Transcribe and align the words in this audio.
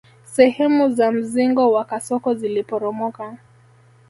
Sehemu 0.23 0.89
za 0.91 1.11
mzingo 1.11 1.71
wa 1.71 1.85
kasoko 1.85 2.33
ziliporomoka 2.33 3.37